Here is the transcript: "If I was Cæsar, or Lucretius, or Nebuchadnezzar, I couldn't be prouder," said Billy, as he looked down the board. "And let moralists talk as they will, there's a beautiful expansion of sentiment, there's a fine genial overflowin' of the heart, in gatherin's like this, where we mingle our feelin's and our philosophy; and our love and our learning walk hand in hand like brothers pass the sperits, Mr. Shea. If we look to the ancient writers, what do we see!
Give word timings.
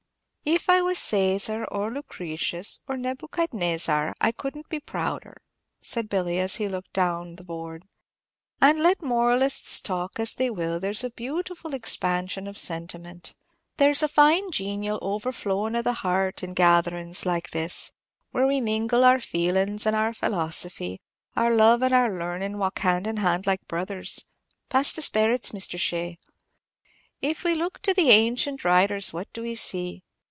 "If 0.43 0.69
I 0.69 0.81
was 0.81 0.97
Cæsar, 0.97 1.67
or 1.69 1.91
Lucretius, 1.91 2.79
or 2.87 2.97
Nebuchadnezzar, 2.97 4.15
I 4.19 4.31
couldn't 4.31 4.69
be 4.69 4.79
prouder," 4.79 5.39
said 5.81 6.09
Billy, 6.09 6.39
as 6.39 6.55
he 6.55 6.67
looked 6.67 6.93
down 6.93 7.35
the 7.35 7.43
board. 7.43 7.85
"And 8.59 8.79
let 8.81 9.03
moralists 9.03 9.79
talk 9.79 10.19
as 10.19 10.33
they 10.33 10.49
will, 10.49 10.79
there's 10.79 11.03
a 11.03 11.11
beautiful 11.11 11.75
expansion 11.75 12.47
of 12.47 12.57
sentiment, 12.57 13.35
there's 13.77 14.01
a 14.01 14.07
fine 14.07 14.49
genial 14.51 14.97
overflowin' 15.03 15.75
of 15.75 15.83
the 15.83 15.93
heart, 16.01 16.41
in 16.41 16.55
gatherin's 16.55 17.23
like 17.23 17.51
this, 17.51 17.93
where 18.31 18.47
we 18.47 18.59
mingle 18.59 19.03
our 19.05 19.19
feelin's 19.19 19.85
and 19.85 19.95
our 19.95 20.13
philosophy; 20.13 20.99
and 21.35 21.45
our 21.45 21.53
love 21.55 21.83
and 21.83 21.93
our 21.93 22.11
learning 22.17 22.57
walk 22.57 22.79
hand 22.79 23.05
in 23.05 23.17
hand 23.17 23.45
like 23.45 23.65
brothers 23.67 24.25
pass 24.69 24.91
the 24.91 25.03
sperits, 25.03 25.51
Mr. 25.51 25.77
Shea. 25.79 26.17
If 27.21 27.43
we 27.43 27.53
look 27.53 27.83
to 27.83 27.93
the 27.93 28.09
ancient 28.09 28.65
writers, 28.65 29.13
what 29.13 29.31
do 29.33 29.43
we 29.43 29.53
see! 29.53 30.03